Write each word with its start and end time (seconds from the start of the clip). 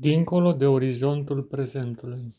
Dincolo 0.00 0.52
de 0.52 0.66
orizontul 0.66 1.42
prezentului. 1.42 2.36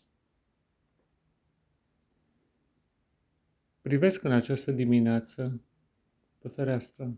Privesc 3.82 4.24
în 4.24 4.32
această 4.32 4.72
dimineață 4.72 5.62
pe 6.38 6.48
fereastră 6.48 7.18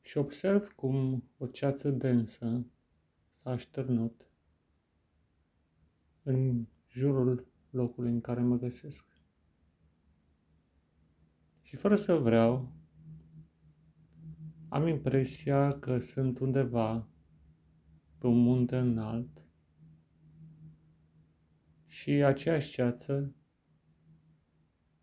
și 0.00 0.18
observ 0.18 0.68
cum 0.72 1.24
o 1.38 1.46
ceață 1.46 1.90
densă 1.90 2.66
s-a 3.32 3.50
așternut 3.50 4.26
în 6.22 6.66
jurul 6.88 7.44
locului 7.70 8.10
în 8.10 8.20
care 8.20 8.40
mă 8.40 8.56
găsesc. 8.56 9.06
Și 11.62 11.76
fără 11.76 11.94
să 11.94 12.14
vreau, 12.14 12.72
am 14.68 14.86
impresia 14.86 15.78
că 15.78 15.98
sunt 15.98 16.38
undeva 16.38 17.09
pe 18.20 18.26
un 18.26 18.42
munte 18.42 18.76
înalt 18.76 19.44
și 21.86 22.10
aceeași 22.10 22.70
ceață 22.70 23.34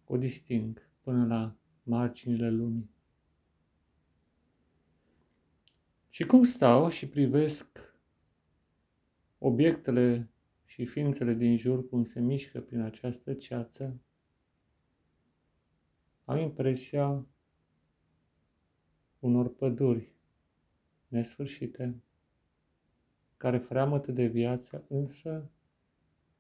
o 0.05 0.17
disting 0.17 0.89
până 1.01 1.25
la 1.25 1.57
marginile 1.83 2.49
lumii. 2.49 2.89
Și 6.09 6.25
cum 6.25 6.43
stau 6.43 6.89
și 6.89 7.07
privesc 7.07 7.93
obiectele 9.37 10.29
și 10.65 10.85
ființele 10.85 11.33
din 11.33 11.57
jur 11.57 11.89
cum 11.89 12.03
se 12.03 12.19
mișcă 12.19 12.61
prin 12.61 12.79
această 12.79 13.33
ceață, 13.33 14.01
am 16.25 16.37
impresia 16.37 17.25
unor 19.19 19.55
păduri 19.55 20.15
nesfârșite 21.07 22.01
care 23.37 23.57
freamătă 23.57 24.11
de 24.11 24.25
viață, 24.25 24.85
însă 24.87 25.49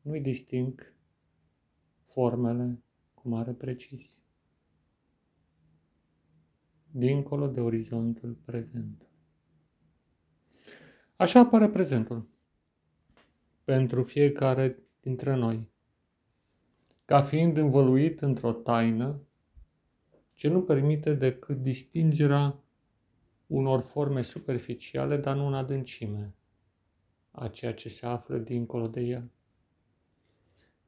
nu-i 0.01 0.21
disting 0.21 0.93
formele 2.01 2.83
cu 3.13 3.29
mare 3.29 3.51
precizie. 3.51 4.11
Dincolo 6.91 7.47
de 7.47 7.59
orizontul 7.59 8.37
prezent. 8.45 9.07
Așa 11.15 11.39
apare 11.39 11.69
prezentul 11.69 12.27
pentru 13.63 14.03
fiecare 14.03 14.79
dintre 15.01 15.35
noi, 15.35 15.69
ca 17.05 17.21
fiind 17.21 17.57
învăluit 17.57 18.21
într-o 18.21 18.51
taină 18.51 19.21
ce 20.33 20.47
nu 20.47 20.61
permite 20.61 21.13
decât 21.13 21.61
distingerea 21.61 22.63
unor 23.47 23.81
forme 23.81 24.21
superficiale, 24.21 25.17
dar 25.17 25.35
nu 25.35 25.47
în 25.47 25.53
adâncime 25.53 26.36
a 27.39 27.47
ceea 27.47 27.73
ce 27.73 27.89
se 27.89 28.05
află 28.05 28.37
dincolo 28.37 28.87
de 28.87 29.01
el. 29.01 29.31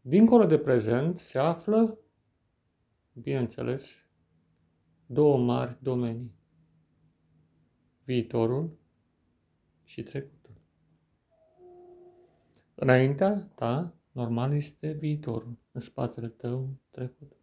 Dincolo 0.02 0.46
de 0.46 0.58
prezent 0.58 1.18
se 1.18 1.40
află, 1.40 2.00
bineînțeles, 3.14 4.06
două 5.06 5.38
mari 5.38 5.78
domenii. 5.82 6.34
Viitorul 8.04 8.78
și 9.84 10.04
trecutul. 10.04 10.54
Înaintea 12.76 13.52
ta, 13.56 13.94
normal, 14.12 14.54
este 14.54 14.92
viitorul. 14.92 15.58
În 15.72 15.82
spatele 15.82 16.28
tău, 16.28 16.70
trecutul. 16.90 17.38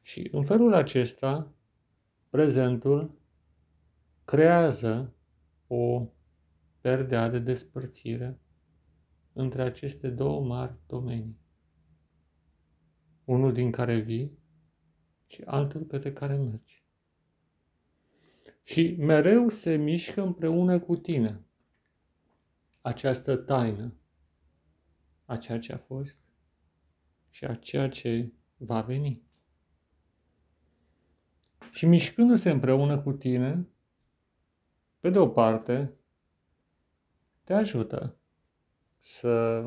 Și 0.00 0.28
în 0.32 0.42
felul 0.42 0.74
acesta, 0.74 1.52
prezentul 2.30 3.18
creează 4.24 5.14
o 5.66 6.08
perdea 6.86 7.28
de 7.28 7.38
despărțire 7.38 8.40
între 9.32 9.62
aceste 9.62 10.08
două 10.10 10.44
mari 10.44 10.78
domenii. 10.86 11.38
Unul 13.24 13.52
din 13.52 13.70
care 13.70 13.98
vii 13.98 14.38
și 15.26 15.42
altul 15.42 15.86
către 15.86 16.12
care 16.12 16.36
mergi. 16.36 16.84
Și 18.62 18.96
mereu 18.98 19.48
se 19.48 19.76
mișcă 19.76 20.22
împreună 20.22 20.80
cu 20.80 20.96
tine 20.96 21.44
această 22.80 23.36
taină 23.36 23.94
a 25.24 25.36
ceea 25.36 25.58
ce 25.58 25.72
a 25.72 25.78
fost 25.78 26.22
și 27.28 27.44
a 27.44 27.54
ceea 27.54 27.88
ce 27.88 28.32
va 28.56 28.80
veni. 28.80 29.22
Și 31.70 31.86
mișcându-se 31.86 32.50
împreună 32.50 33.00
cu 33.02 33.12
tine, 33.12 33.68
pe 35.00 35.10
de 35.10 35.18
o 35.18 35.28
parte, 35.28 35.96
te 37.46 37.54
ajută 37.54 38.16
să 38.96 39.64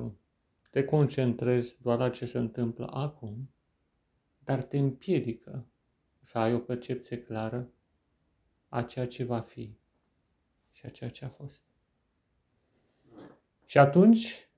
te 0.70 0.86
concentrezi 0.86 1.82
doar 1.82 1.98
la 1.98 2.10
ce 2.10 2.26
se 2.26 2.38
întâmplă 2.38 2.88
acum, 2.94 3.50
dar 4.44 4.64
te 4.64 4.78
împiedică 4.78 5.66
să 6.22 6.38
ai 6.38 6.54
o 6.54 6.60
percepție 6.60 7.24
clară 7.24 7.70
a 8.70 8.84
ceea 8.84 9.08
ce 9.08 9.24
va 9.24 9.40
fi 9.40 9.78
și 10.72 10.86
a 10.86 10.90
ceea 10.90 11.10
ce 11.10 11.26
a 11.26 11.30
fost. 11.30 11.64
Și 13.66 13.78
atunci 13.78 14.50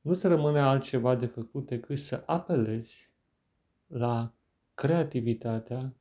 nu-ți 0.00 0.26
rămâne 0.26 0.60
altceva 0.60 1.16
de 1.16 1.26
făcut 1.26 1.66
decât 1.66 1.98
să 1.98 2.22
apelezi 2.26 3.10
la 3.86 4.34
creativitatea 4.74 5.94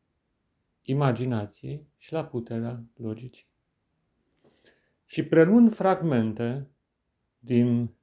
imaginației 0.82 1.88
și 1.98 2.14
la 2.14 2.26
puterea 2.26 2.84
logicii. 2.96 3.51
Și 5.12 5.24
preluând 5.24 5.74
fragmente 5.74 6.70
din 7.40 7.94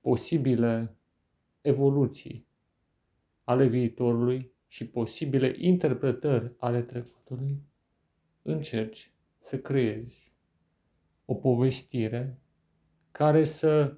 posibile 0.00 0.96
evoluții 1.60 2.46
ale 3.44 3.66
viitorului 3.66 4.52
și 4.66 4.86
posibile 4.86 5.54
interpretări 5.58 6.52
ale 6.58 6.82
trecutului, 6.82 7.62
încerci 8.42 9.12
să 9.38 9.58
creezi 9.58 10.32
o 11.24 11.34
povestire 11.34 12.38
care 13.12 13.44
să 13.44 13.96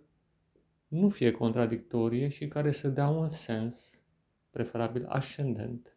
nu 0.88 1.08
fie 1.08 1.30
contradictorie 1.30 2.28
și 2.28 2.48
care 2.48 2.70
să 2.70 2.88
dea 2.88 3.08
un 3.08 3.28
sens, 3.28 3.90
preferabil 4.50 5.06
ascendent, 5.06 5.96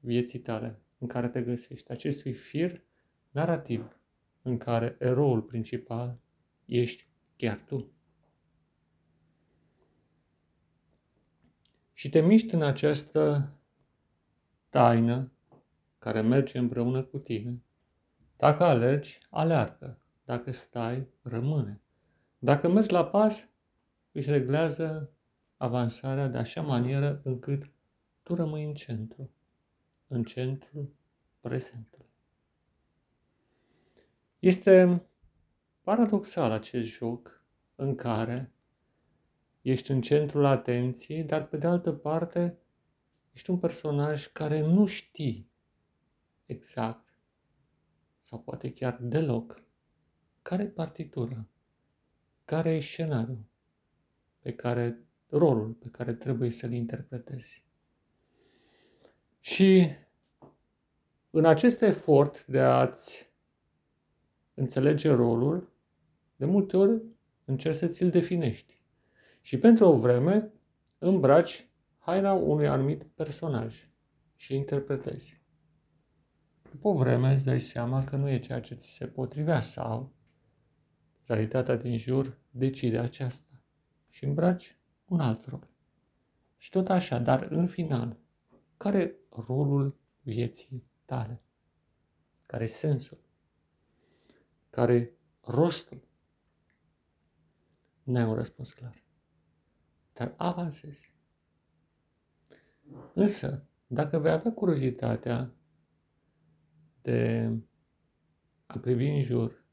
vieții 0.00 0.38
tale 0.38 0.80
în 0.98 1.06
care 1.06 1.28
te 1.28 1.42
găsești, 1.42 1.90
acestui 1.90 2.32
fir 2.32 2.84
narrativ 3.30 3.99
în 4.42 4.58
care 4.58 4.96
eroul 4.98 5.42
principal 5.42 6.18
ești 6.64 7.06
chiar 7.36 7.64
tu. 7.66 7.86
Și 11.92 12.08
te 12.08 12.20
miști 12.20 12.54
în 12.54 12.62
această 12.62 13.52
taină 14.68 15.32
care 15.98 16.20
merge 16.20 16.58
împreună 16.58 17.02
cu 17.02 17.18
tine. 17.18 17.62
Dacă 18.36 18.64
alergi, 18.64 19.18
aleargă. 19.30 19.98
Dacă 20.24 20.50
stai, 20.50 21.06
rămâne. 21.22 21.80
Dacă 22.38 22.68
mergi 22.68 22.92
la 22.92 23.06
pas, 23.06 23.48
își 24.12 24.30
reglează 24.30 25.12
avansarea 25.56 26.28
de 26.28 26.38
așa 26.38 26.62
manieră 26.62 27.20
încât 27.24 27.70
tu 28.22 28.34
rămâi 28.34 28.64
în 28.64 28.74
centru, 28.74 29.30
în 30.06 30.22
centrul 30.22 30.90
prezentului. 31.40 31.99
Este 34.40 35.02
paradoxal 35.82 36.50
acest 36.50 36.88
joc 36.88 37.44
în 37.74 37.94
care 37.94 38.52
ești 39.62 39.90
în 39.90 40.00
centrul 40.00 40.44
atenției, 40.44 41.24
dar 41.24 41.46
pe 41.46 41.56
de 41.56 41.66
altă 41.66 41.92
parte 41.92 42.58
ești 43.32 43.50
un 43.50 43.58
personaj 43.58 44.26
care 44.26 44.60
nu 44.60 44.86
știi 44.86 45.50
exact 46.46 47.08
sau 48.20 48.38
poate 48.38 48.72
chiar 48.72 48.98
deloc 49.00 49.62
care 50.42 50.62
e 50.62 50.68
partitura, 50.68 51.46
care 52.44 52.70
e 52.70 52.80
scenariul 52.80 53.44
pe 54.38 54.54
care, 54.54 55.04
rolul 55.28 55.72
pe 55.72 55.88
care 55.88 56.14
trebuie 56.14 56.50
să-l 56.50 56.72
interpretezi. 56.72 57.64
Și 59.40 59.88
în 61.30 61.44
acest 61.44 61.82
efort 61.82 62.46
de 62.46 62.60
a-ți 62.60 63.29
înțelege 64.54 65.10
rolul, 65.10 65.72
de 66.36 66.44
multe 66.44 66.76
ori 66.76 67.02
încerci 67.44 67.76
să 67.76 67.86
ți-l 67.86 68.10
definești. 68.10 68.78
Și 69.40 69.58
pentru 69.58 69.84
o 69.84 69.98
vreme 69.98 70.52
îmbraci 70.98 71.68
haina 71.98 72.32
unui 72.32 72.68
anumit 72.68 73.02
personaj 73.02 73.88
și 74.36 74.54
interpretezi. 74.54 75.40
După 76.70 76.88
o 76.88 76.94
vreme 76.94 77.32
îți 77.32 77.44
dai 77.44 77.60
seama 77.60 78.04
că 78.04 78.16
nu 78.16 78.28
e 78.28 78.38
ceea 78.38 78.60
ce 78.60 78.74
ți 78.74 78.88
se 78.88 79.06
potrivea 79.06 79.60
sau 79.60 80.12
realitatea 81.24 81.76
din 81.76 81.96
jur 81.96 82.38
decide 82.50 82.98
aceasta 82.98 83.60
și 84.08 84.24
îmbraci 84.24 84.78
un 85.04 85.20
alt 85.20 85.46
rol. 85.46 85.68
Și 86.56 86.70
tot 86.70 86.88
așa, 86.88 87.18
dar 87.18 87.42
în 87.50 87.66
final, 87.66 88.16
care 88.76 89.14
rolul 89.28 89.98
vieții 90.20 90.84
tale? 91.04 91.42
Care 92.46 92.66
sensul? 92.66 93.18
Care 94.70 95.12
rostul? 95.40 96.08
N-ai 98.02 98.24
un 98.24 98.34
răspuns 98.34 98.72
clar. 98.72 99.04
Dar 100.12 100.34
avansezi. 100.36 101.14
Însă, 103.14 103.66
dacă 103.86 104.18
vei 104.18 104.32
avea 104.32 104.52
curiozitatea 104.52 105.54
de 107.02 107.50
a 108.66 108.78
privi 108.78 109.08
în 109.08 109.22
jur 109.22 109.64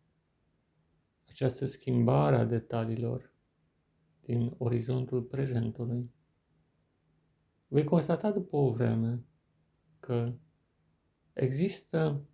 această 1.28 1.66
schimbare 1.66 2.36
a 2.36 2.46
detaliilor 2.46 3.34
din 4.22 4.56
orizontul 4.58 5.24
prezentului, 5.24 6.12
vei 7.68 7.84
constata 7.84 8.32
după 8.32 8.56
o 8.56 8.70
vreme 8.72 9.26
că 10.00 10.34
există 11.34 12.28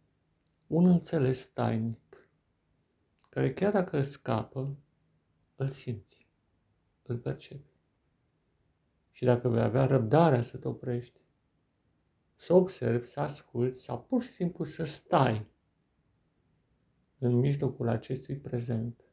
un 0.67 0.85
înțeles 0.85 1.47
tainic 1.47 2.02
care 3.33 3.53
chiar 3.53 3.71
dacă 3.71 4.01
scapă, 4.01 4.77
îl 5.55 5.69
simți, 5.69 6.27
îl 7.03 7.17
percepi. 7.17 7.71
Și 9.11 9.25
dacă 9.25 9.49
vei 9.49 9.61
avea 9.61 9.85
răbdarea 9.85 10.41
să 10.41 10.57
te 10.57 10.67
oprești, 10.67 11.19
să 12.35 12.53
observi, 12.53 13.05
să 13.05 13.19
asculți 13.19 13.81
sau 13.83 14.01
pur 14.01 14.21
și 14.21 14.31
simplu 14.31 14.63
să 14.63 14.83
stai 14.83 15.47
în 17.17 17.33
mijlocul 17.33 17.87
acestui 17.87 18.37
prezent 18.37 19.03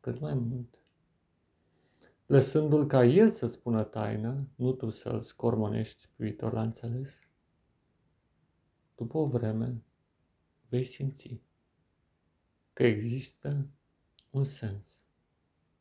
cât 0.00 0.20
mai 0.20 0.34
mult, 0.34 0.78
lăsându-l 2.26 2.86
ca 2.86 3.04
el 3.04 3.30
să 3.30 3.46
spună 3.46 3.84
taina, 3.84 4.46
nu 4.54 4.72
tu 4.72 4.88
să-l 4.88 5.20
scormonești 5.20 6.08
privitor 6.16 6.52
la 6.52 6.62
înțeles, 6.62 7.20
după 8.94 9.18
o 9.18 9.26
vreme 9.26 9.82
vei 10.68 10.84
simți 10.84 11.48
că 12.80 12.86
există 12.86 13.68
un 14.30 14.44
sens 14.44 15.02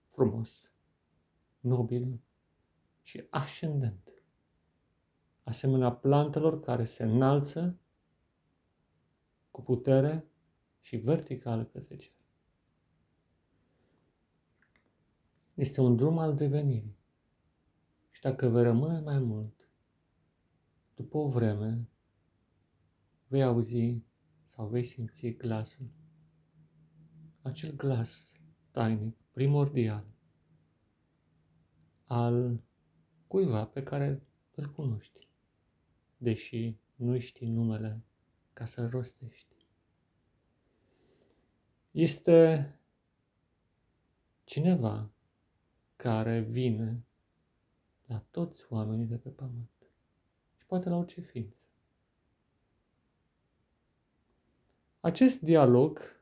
frumos, 0.07 0.71
nobil 1.59 2.19
și 3.01 3.27
ascendent, 3.29 4.23
asemenea 5.43 5.91
plantelor 5.91 6.59
care 6.59 6.85
se 6.85 7.03
înalță 7.03 7.79
cu 9.51 9.61
putere 9.61 10.27
și 10.79 10.95
vertical 10.97 11.65
către 11.65 11.95
cer. 11.95 12.13
Este 15.53 15.81
un 15.81 15.95
drum 15.95 16.17
al 16.17 16.35
devenirii. 16.35 16.97
Și 18.09 18.21
dacă 18.21 18.47
vei 18.47 18.63
rămâne 18.63 18.99
mai 18.99 19.19
mult, 19.19 19.69
după 20.95 21.17
o 21.17 21.27
vreme, 21.27 21.89
vei 23.27 23.43
auzi 23.43 24.03
sau 24.45 24.67
vei 24.67 24.83
simți 24.83 25.27
glasul. 25.27 25.97
Acel 27.41 27.75
glas 27.75 28.31
tainic, 28.71 29.15
primordial, 29.31 30.05
al 32.05 32.61
cuiva 33.27 33.65
pe 33.65 33.83
care 33.83 34.21
îl 34.55 34.71
cunoști, 34.71 35.27
deși 36.17 36.77
nu 36.95 37.19
știi 37.19 37.49
numele 37.49 38.03
ca 38.53 38.65
să-l 38.65 38.89
rostești. 38.89 39.55
Este 41.91 42.69
cineva 44.43 45.09
care 45.95 46.39
vine 46.39 47.03
la 48.05 48.23
toți 48.31 48.65
oamenii 48.69 49.05
de 49.05 49.17
pe 49.17 49.29
pământ 49.29 49.69
și 50.57 50.65
poate 50.65 50.89
la 50.89 50.95
orice 50.95 51.21
ființă. 51.21 51.65
Acest 54.99 55.41
dialog 55.41 56.18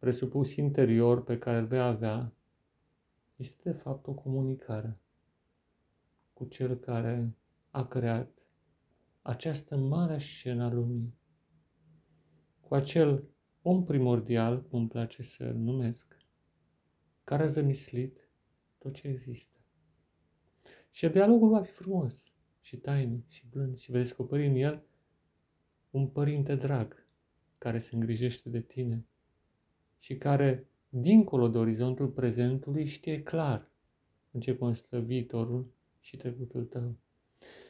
presupus 0.00 0.56
interior 0.56 1.22
pe 1.24 1.38
care 1.38 1.58
îl 1.58 1.66
vei 1.66 1.80
avea 1.80 2.32
este 3.36 3.70
de 3.70 3.72
fapt 3.72 4.06
o 4.06 4.12
comunicare 4.12 5.00
cu 6.32 6.44
cel 6.44 6.76
care 6.76 7.36
a 7.70 7.86
creat 7.86 8.38
această 9.22 9.76
mare 9.76 10.18
scenă 10.18 10.64
a 10.64 10.72
lumii, 10.72 11.14
cu 12.60 12.74
acel 12.74 13.28
om 13.62 13.84
primordial, 13.84 14.62
cum 14.62 14.78
îmi 14.78 14.88
place 14.88 15.22
să-l 15.22 15.54
numesc, 15.54 16.16
care 17.24 17.42
a 17.42 17.46
zămislit 17.46 18.30
tot 18.78 18.94
ce 18.94 19.08
există. 19.08 19.58
Și 20.90 21.08
dialogul 21.08 21.48
va 21.48 21.62
fi 21.62 21.70
frumos 21.70 22.32
și 22.60 22.76
tainic 22.76 23.28
și 23.28 23.46
blând 23.50 23.78
și 23.78 23.90
vei 23.90 24.02
descoperi 24.02 24.46
în 24.46 24.54
el 24.54 24.84
un 25.90 26.08
părinte 26.08 26.54
drag 26.54 27.06
care 27.58 27.78
se 27.78 27.94
îngrijește 27.94 28.48
de 28.48 28.60
tine 28.60 29.04
și 30.00 30.16
care, 30.16 30.66
dincolo 30.88 31.48
de 31.48 31.58
orizontul 31.58 32.08
prezentului, 32.08 32.84
știe 32.84 33.22
clar 33.22 33.70
în 34.30 34.40
ce 34.40 34.56
constă 34.56 34.98
viitorul 34.98 35.72
și 36.00 36.16
trecutul 36.16 36.64
tău. 36.64 36.96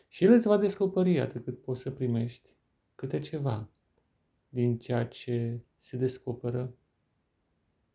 Și 0.09 0.25
el 0.25 0.32
îți 0.32 0.47
va 0.47 0.56
descoperi 0.56 1.21
atât 1.21 1.44
cât 1.44 1.61
poți 1.61 1.81
să 1.81 1.91
primești 1.91 2.49
câte 2.94 3.19
ceva 3.19 3.69
din 4.49 4.79
ceea 4.79 5.06
ce 5.06 5.61
se 5.77 5.97
descoperă 5.97 6.75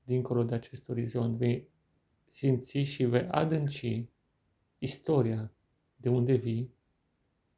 dincolo 0.04 0.44
de 0.44 0.56
acest 0.56 0.90
orizont. 0.90 1.38
Vei 1.38 1.68
simți 2.26 2.78
și 2.78 3.04
vei 3.04 3.28
adânci 3.28 4.10
istoria 4.78 5.52
de 5.96 6.10
unde 6.10 6.34
vii 6.34 6.74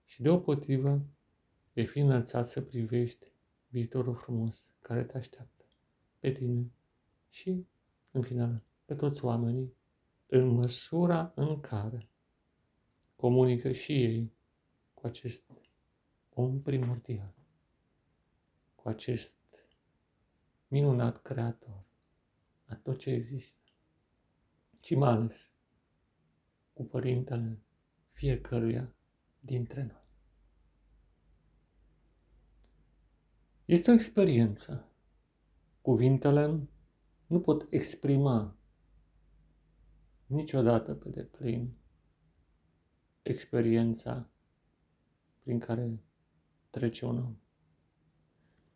și 0.03 0.21
deopotrivă 0.21 1.05
vei 1.73 1.85
fi 1.85 1.99
înălțat 1.99 2.47
să 2.47 2.61
privești 2.61 3.31
viitorul 3.67 4.13
frumos 4.13 4.67
care 4.81 5.03
te 5.03 5.17
așteaptă 5.17 5.56
pe 6.27 6.33
tine 6.33 6.71
și, 7.29 7.65
în 8.11 8.21
final, 8.21 8.63
pe 8.85 8.95
toți 8.95 9.25
oamenii, 9.25 9.73
în 10.27 10.47
măsura 10.47 11.31
în 11.35 11.59
care 11.59 12.09
comunică 13.15 13.71
și 13.71 14.03
ei 14.03 14.33
cu 14.93 15.07
acest 15.07 15.43
om 16.29 16.61
primordial, 16.61 17.33
cu 18.75 18.87
acest 18.89 19.35
minunat 20.67 21.21
creator 21.21 21.83
a 22.65 22.75
tot 22.75 22.97
ce 22.97 23.09
există 23.09 23.71
și 24.81 24.95
mai 24.95 25.09
ales 25.09 25.51
cu 26.73 26.83
Părintele 26.83 27.59
fiecăruia 28.11 28.95
dintre 29.39 29.83
noi. 29.83 30.05
Este 33.65 33.91
o 33.91 33.93
experiență. 33.93 34.91
Cuvintele 35.87 36.67
nu 37.27 37.39
pot 37.39 37.67
exprima 37.69 38.57
niciodată 40.25 40.93
pe 40.93 41.09
deplin 41.09 41.73
experiența 43.21 44.29
prin 45.43 45.59
care 45.59 45.99
trece 46.69 47.05
un 47.05 47.17
om. 47.17 47.35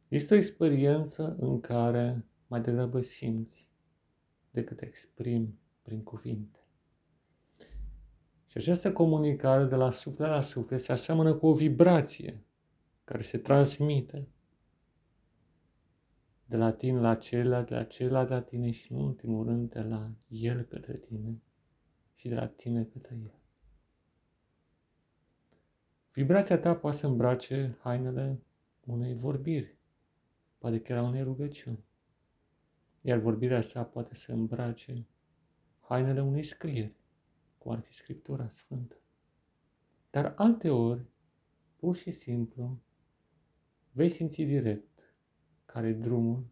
Este 0.08 0.34
o 0.34 0.38
experiență 0.38 1.36
în 1.40 1.60
care 1.60 2.26
mai 2.48 2.62
degrabă 2.62 3.02
simți 3.02 3.70
decât 4.52 4.82
exprimi 4.82 5.60
prin 5.82 6.04
cuvinte. 6.04 6.60
Și 8.48 8.58
această 8.58 8.94
comunicare 8.94 9.66
de 9.66 9.76
la 9.76 9.92
suflet 9.92 10.30
la 10.30 10.42
suflet 10.42 10.82
se 10.82 10.92
aseamănă 10.92 11.34
cu 11.34 11.48
o 11.48 11.54
vibrație 11.54 12.46
care 13.04 13.22
se 13.22 13.38
transmite 13.38 14.28
de 16.52 16.58
la 16.58 16.72
tine 16.72 17.00
la 17.00 17.16
celălalt, 17.16 17.68
de 17.68 17.76
la 17.76 17.84
celălalt 17.84 18.30
la 18.30 18.42
tine 18.42 18.72
și, 18.72 18.94
nu 18.94 19.00
în 19.00 19.06
ultimul 19.06 19.46
rând, 19.46 19.70
de 19.70 19.82
la 19.82 20.12
el 20.28 20.64
către 20.64 20.98
tine 20.98 21.42
și 22.14 22.28
de 22.28 22.36
la 22.36 22.48
tine 22.48 22.84
către 22.84 23.16
el. 23.16 23.40
Vibrația 26.14 26.60
ta 26.60 26.76
poate 26.76 26.98
să 26.98 27.08
îmbrace 27.08 27.78
hainele 27.80 28.42
unei 28.86 29.14
vorbiri, 29.14 29.78
poate 30.58 30.82
chiar 30.82 30.98
a 30.98 31.04
unei 31.04 31.24
rugăciuni, 31.24 31.86
iar 33.02 33.18
vorbirea 33.18 33.62
sa 33.62 33.84
poate 33.84 34.16
să 34.16 34.32
îmbrace 34.32 35.08
hainele 35.80 36.22
unei 36.22 36.44
scrieri, 36.44 36.96
cum 37.58 37.72
ar 37.72 37.80
fi 37.80 37.94
Scriptura 37.94 38.50
Sfântă. 38.50 38.96
Dar 40.10 40.34
alte 40.38 40.70
ori, 40.70 41.06
pur 41.76 41.96
și 41.96 42.12
simplu, 42.12 42.82
vei 43.92 44.10
simți 44.10 44.42
direct 44.42 44.91
care 45.74 45.94
drumul 45.94 46.46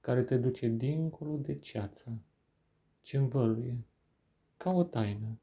care 0.00 0.22
te 0.22 0.36
duce 0.36 0.68
dincolo 0.68 1.36
de 1.36 1.58
ceața 1.58 2.18
ce 3.00 3.16
învăluie 3.16 3.86
ca 4.56 4.70
o 4.70 4.84
taină 4.84 5.40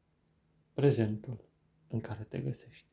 prezentul 0.74 1.50
în 1.88 2.00
care 2.00 2.24
te 2.24 2.40
găsești. 2.40 2.88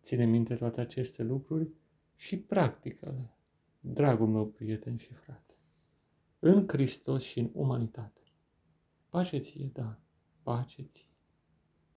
Ține 0.00 0.24
minte 0.24 0.54
toate 0.54 0.80
aceste 0.80 1.22
lucruri 1.22 1.70
și 2.14 2.38
practică-le, 2.38 3.36
dragul 3.80 4.26
meu 4.26 4.46
prieten 4.46 4.96
și 4.96 5.12
frate, 5.12 5.54
în 6.38 6.68
Hristos 6.68 7.22
și 7.22 7.38
în 7.38 7.50
umanitate. 7.52 8.20
Pace 9.08 9.38
ție, 9.38 9.70
da, 9.72 10.00
pace 10.42 10.82
ție. 10.82 11.05